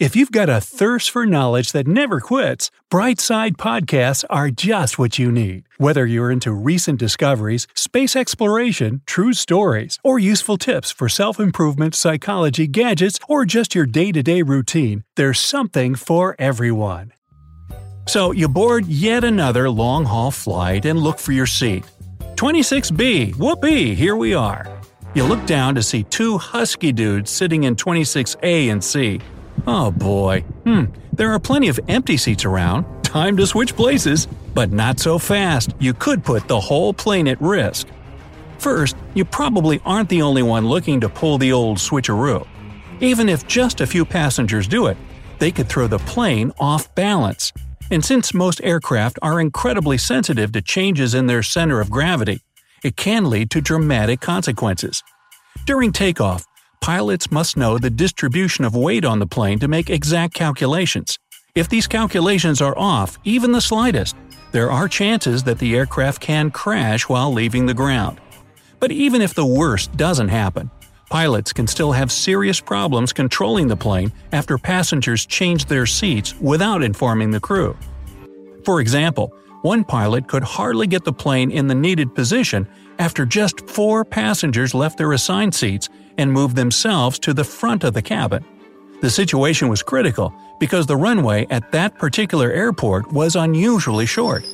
[0.00, 5.20] If you've got a thirst for knowledge that never quits, Brightside Podcasts are just what
[5.20, 5.68] you need.
[5.78, 11.94] Whether you're into recent discoveries, space exploration, true stories, or useful tips for self improvement,
[11.94, 17.12] psychology, gadgets, or just your day to day routine, there's something for everyone.
[18.08, 21.84] So you board yet another long haul flight and look for your seat.
[22.34, 24.66] 26B, whoopee, here we are.
[25.14, 29.20] You look down to see two husky dudes sitting in 26A and C.
[29.66, 30.44] Oh boy.
[30.64, 32.84] Hmm, there are plenty of empty seats around.
[33.02, 34.26] Time to switch places.
[34.54, 35.74] But not so fast.
[35.80, 37.88] You could put the whole plane at risk.
[38.58, 42.46] First, you probably aren't the only one looking to pull the old switcheroo.
[43.00, 44.96] Even if just a few passengers do it,
[45.38, 47.52] they could throw the plane off balance.
[47.90, 52.40] And since most aircraft are incredibly sensitive to changes in their center of gravity,
[52.82, 55.02] it can lead to dramatic consequences.
[55.66, 56.46] During takeoff,
[56.84, 61.18] pilots must know the distribution of weight on the plane to make exact calculations.
[61.54, 64.14] If these calculations are off, even the slightest,
[64.52, 68.20] there are chances that the aircraft can crash while leaving the ground.
[68.80, 70.70] But even if the worst doesn't happen,
[71.08, 76.82] pilots can still have serious problems controlling the plane after passengers change their seats without
[76.82, 77.74] informing the crew.
[78.62, 79.32] For example,
[79.62, 84.74] one pilot could hardly get the plane in the needed position after just four passengers
[84.74, 88.44] left their assigned seats and moved themselves to the front of the cabin.
[89.00, 94.44] The situation was critical because the runway at that particular airport was unusually short.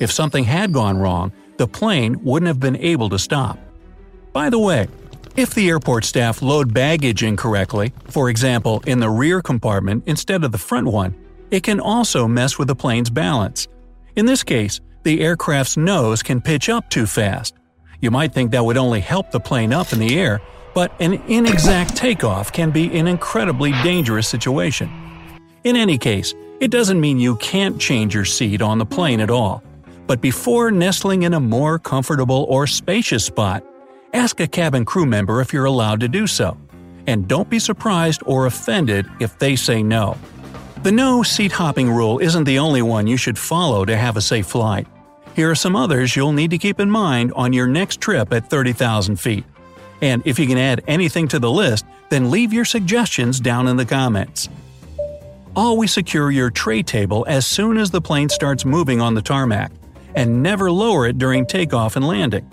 [0.00, 3.58] If something had gone wrong, the plane wouldn't have been able to stop.
[4.32, 4.88] By the way,
[5.36, 10.52] if the airport staff load baggage incorrectly, for example in the rear compartment instead of
[10.52, 11.14] the front one,
[11.50, 13.68] it can also mess with the plane's balance.
[14.16, 17.54] In this case, the aircraft's nose can pitch up too fast.
[18.04, 20.42] You might think that would only help the plane up in the air,
[20.74, 24.90] but an inexact takeoff can be an incredibly dangerous situation.
[25.64, 29.30] In any case, it doesn't mean you can't change your seat on the plane at
[29.30, 29.62] all.
[30.06, 33.64] But before nestling in a more comfortable or spacious spot,
[34.12, 36.58] ask a cabin crew member if you're allowed to do so.
[37.06, 40.18] And don't be surprised or offended if they say no.
[40.82, 44.20] The no seat hopping rule isn't the only one you should follow to have a
[44.20, 44.86] safe flight.
[45.34, 48.48] Here are some others you'll need to keep in mind on your next trip at
[48.48, 49.44] 30,000 feet.
[50.00, 53.76] And if you can add anything to the list, then leave your suggestions down in
[53.76, 54.48] the comments.
[55.56, 59.72] Always secure your tray table as soon as the plane starts moving on the tarmac,
[60.14, 62.48] and never lower it during takeoff and landing.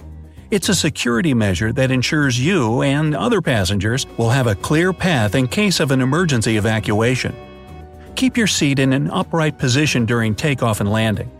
[0.49, 5.35] It's a security measure that ensures you and other passengers will have a clear path
[5.35, 7.35] in case of an emergency evacuation.
[8.15, 11.31] Keep your seat in an upright position during takeoff and landing.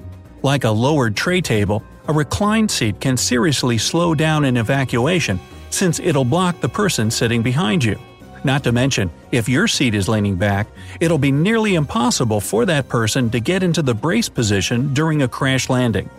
[0.43, 5.99] Like a lowered tray table, a reclined seat can seriously slow down an evacuation since
[5.99, 7.99] it'll block the person sitting behind you.
[8.43, 10.67] Not to mention, if your seat is leaning back,
[10.99, 15.27] it'll be nearly impossible for that person to get into the brace position during a
[15.27, 16.09] crash landing.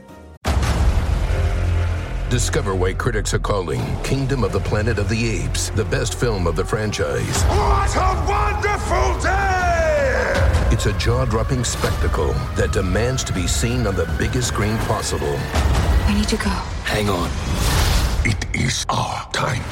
[2.30, 6.46] Discover why critics are calling Kingdom of the Planet of the Apes the best film
[6.46, 7.42] of the franchise.
[7.42, 9.61] What a wonderful day!
[10.72, 15.36] It's a jaw dropping spectacle that demands to be seen on the biggest screen possible.
[16.06, 16.48] I need to go.
[16.88, 17.28] Hang on.
[18.24, 19.62] It is our time.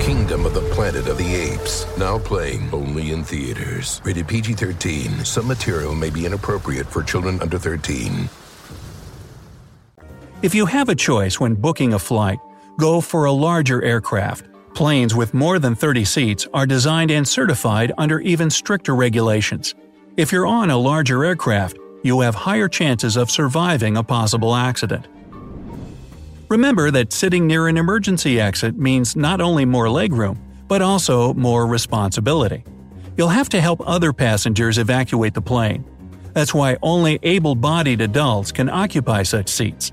[0.00, 1.86] Kingdom of the Planet of the Apes.
[1.98, 4.00] Now playing only in theaters.
[4.04, 5.22] Rated PG 13.
[5.26, 8.30] Some material may be inappropriate for children under 13.
[10.40, 12.38] If you have a choice when booking a flight,
[12.78, 14.46] go for a larger aircraft.
[14.72, 19.74] Planes with more than 30 seats are designed and certified under even stricter regulations.
[20.14, 25.08] If you're on a larger aircraft, you have higher chances of surviving a possible accident.
[26.50, 30.36] Remember that sitting near an emergency exit means not only more legroom,
[30.68, 32.62] but also more responsibility.
[33.16, 35.82] You'll have to help other passengers evacuate the plane.
[36.34, 39.92] That's why only able bodied adults can occupy such seats.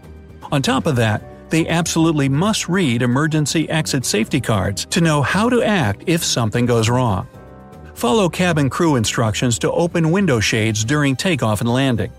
[0.51, 5.47] On top of that, they absolutely must read emergency exit safety cards to know how
[5.47, 7.25] to act if something goes wrong.
[7.99, 12.09] Follow cabin crew instructions to open window shades during takeoff and landing.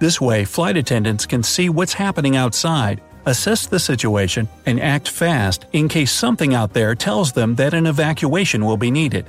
[0.00, 5.66] This way, flight attendants can see what's happening outside assess the situation, and act fast
[5.72, 9.24] in case something out there tells them that an evacuation will be needed.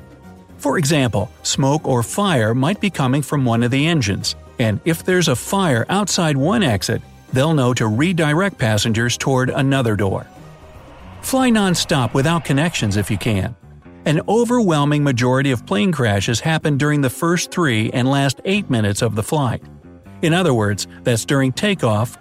[0.57, 5.05] For example, smoke or fire might be coming from one of the engines, and if
[5.05, 10.25] there's a fire outside one exit, they'll know to redirect passengers toward another door.
[11.21, 13.55] Fly nonstop without connections if you can.
[14.05, 19.03] An overwhelming majority of plane crashes happen during the first three and last eight minutes
[19.03, 19.61] of the flight.
[20.23, 22.17] In other words, that's during takeoff,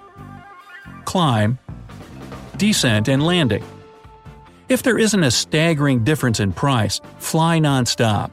[1.07, 1.59] climb,
[2.59, 3.65] descent, and landing.
[4.69, 8.31] If there isn't a staggering difference in price, fly nonstop.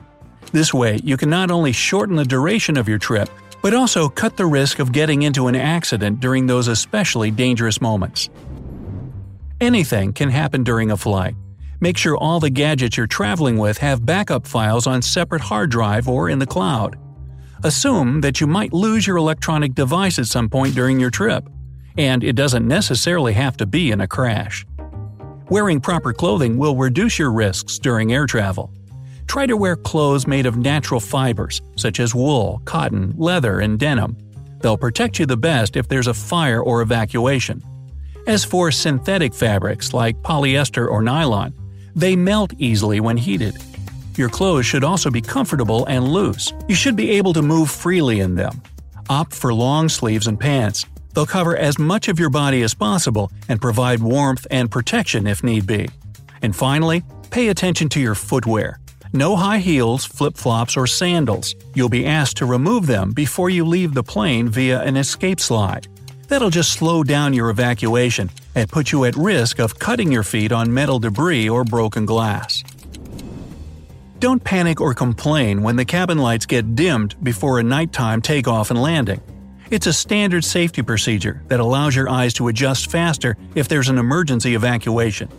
[0.51, 3.29] This way, you can not only shorten the duration of your trip,
[3.61, 8.29] but also cut the risk of getting into an accident during those especially dangerous moments.
[9.61, 11.35] Anything can happen during a flight.
[11.79, 16.07] Make sure all the gadgets you're traveling with have backup files on separate hard drive
[16.07, 16.97] or in the cloud.
[17.63, 21.47] Assume that you might lose your electronic device at some point during your trip,
[21.97, 24.65] and it doesn't necessarily have to be in a crash.
[25.49, 28.73] Wearing proper clothing will reduce your risks during air travel.
[29.27, 34.17] Try to wear clothes made of natural fibers, such as wool, cotton, leather, and denim.
[34.61, 37.63] They'll protect you the best if there's a fire or evacuation.
[38.25, 41.53] As for synthetic fabrics like polyester or nylon,
[41.97, 43.57] they melt easily when heated.
[44.15, 46.53] Your clothes should also be comfortable and loose.
[46.69, 48.61] You should be able to move freely in them.
[49.09, 50.85] Opt for long sleeves and pants,
[51.17, 55.43] They'll cover as much of your body as possible and provide warmth and protection if
[55.43, 55.89] need be.
[56.43, 57.01] And finally,
[57.31, 58.79] pay attention to your footwear.
[59.13, 61.55] No high heels, flip flops, or sandals.
[61.73, 65.87] You'll be asked to remove them before you leave the plane via an escape slide.
[66.27, 70.51] That'll just slow down your evacuation and put you at risk of cutting your feet
[70.51, 72.63] on metal debris or broken glass.
[74.17, 78.81] Don't panic or complain when the cabin lights get dimmed before a nighttime takeoff and
[78.81, 79.21] landing.
[79.69, 83.99] It's a standard safety procedure that allows your eyes to adjust faster if there's an
[83.99, 85.29] emergency evacuation.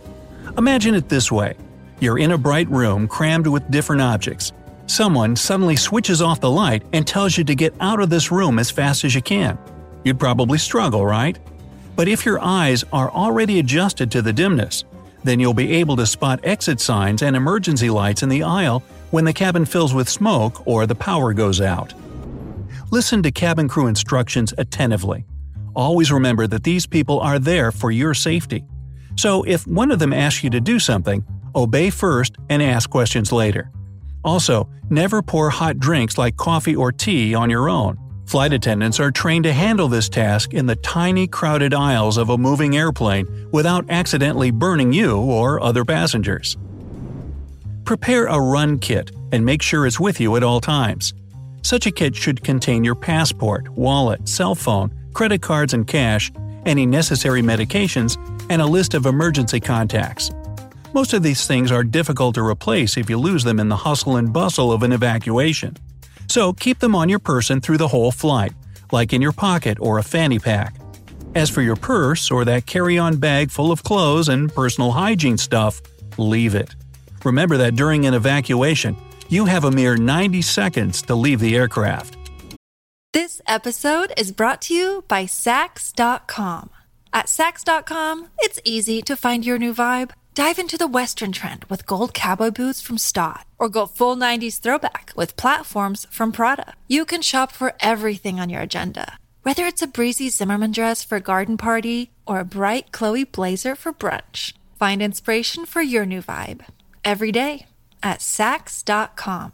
[0.57, 1.57] Imagine it this way
[1.99, 4.53] you're in a bright room crammed with different objects.
[4.87, 8.59] Someone suddenly switches off the light and tells you to get out of this room
[8.59, 9.57] as fast as you can.
[10.05, 11.37] You'd probably struggle, right?
[11.99, 14.85] But if your eyes are already adjusted to the dimness,
[15.25, 19.25] then you'll be able to spot exit signs and emergency lights in the aisle when
[19.25, 21.93] the cabin fills with smoke or the power goes out.
[22.89, 25.25] Listen to cabin crew instructions attentively.
[25.75, 28.63] Always remember that these people are there for your safety.
[29.17, 33.33] So if one of them asks you to do something, obey first and ask questions
[33.33, 33.71] later.
[34.23, 37.97] Also, never pour hot drinks like coffee or tea on your own.
[38.29, 42.37] Flight attendants are trained to handle this task in the tiny, crowded aisles of a
[42.37, 46.55] moving airplane without accidentally burning you or other passengers.
[47.85, 51.15] Prepare a run kit and make sure it's with you at all times.
[51.63, 56.31] Such a kit should contain your passport, wallet, cell phone, credit cards and cash,
[56.67, 58.15] any necessary medications,
[58.51, 60.29] and a list of emergency contacts.
[60.93, 64.17] Most of these things are difficult to replace if you lose them in the hustle
[64.17, 65.75] and bustle of an evacuation.
[66.29, 68.53] So keep them on your person through the whole flight,
[68.91, 70.75] like in your pocket or a fanny pack.
[71.35, 75.37] As for your purse or that carry on bag full of clothes and personal hygiene
[75.37, 75.81] stuff,
[76.17, 76.75] leave it.
[77.23, 78.95] Remember that during an evacuation,
[79.27, 82.17] you have a mere 90 seconds to leave the aircraft.
[83.11, 86.69] This episode is brought to you by Saks.com.
[87.11, 90.11] At Saks.com, it's easy to find your new vibe.
[90.35, 94.59] Dive into the Western trend with gold cowboy boots from Staud, or go full 90s
[94.59, 96.75] throwback with platforms from Prada.
[96.87, 101.17] You can shop for everything on your agenda, whether it's a breezy Zimmermann dress for
[101.17, 104.53] a garden party or a bright Chloe blazer for brunch.
[104.77, 106.65] Find inspiration for your new vibe
[107.03, 107.65] every day
[108.01, 109.51] at Saks.com.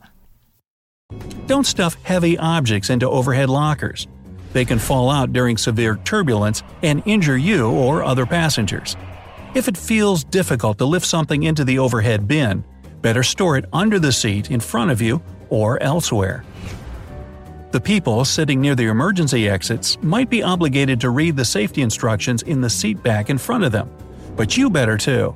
[1.48, 4.08] Don't stuff heavy objects into overhead lockers.
[4.54, 8.96] They can fall out during severe turbulence and injure you or other passengers.
[9.56, 12.66] If it feels difficult to lift something into the overhead bin,
[13.02, 16.44] better store it under the seat in front of you or elsewhere.
[17.72, 22.42] The people sitting near the emergency exits might be obligated to read the safety instructions
[22.42, 23.90] in the seat back in front of them,
[24.36, 25.34] but you better too.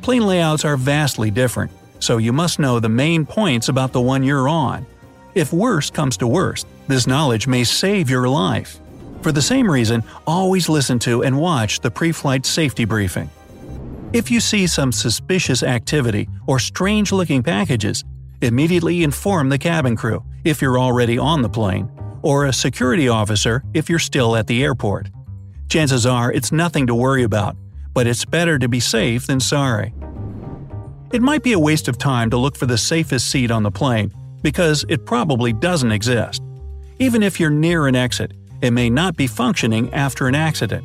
[0.00, 4.22] Plane layouts are vastly different, so you must know the main points about the one
[4.22, 4.86] you're on.
[5.34, 8.78] If worst comes to worst, this knowledge may save your life.
[9.22, 13.28] For the same reason, always listen to and watch the pre flight safety briefing.
[14.12, 18.04] If you see some suspicious activity or strange looking packages,
[18.40, 21.90] immediately inform the cabin crew if you're already on the plane,
[22.22, 25.10] or a security officer if you're still at the airport.
[25.68, 27.56] Chances are it's nothing to worry about,
[27.94, 29.92] but it's better to be safe than sorry.
[31.12, 33.70] It might be a waste of time to look for the safest seat on the
[33.72, 36.42] plane, because it probably doesn't exist.
[37.00, 38.32] Even if you're near an exit,
[38.62, 40.84] it may not be functioning after an accident.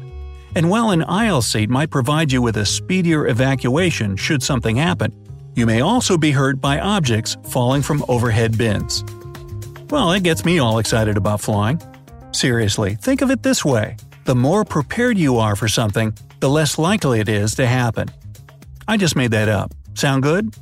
[0.55, 5.13] And while an aisle seat might provide you with a speedier evacuation should something happen,
[5.55, 9.03] You may also be hurt by objects falling from overhead bins.
[9.89, 11.81] Well, it gets me all excited about flying.
[12.31, 16.77] Seriously, think of it this way the more prepared you are for something, the less
[16.77, 18.10] likely it is to happen.
[18.88, 19.74] I just made that up.
[19.93, 20.55] Sound good?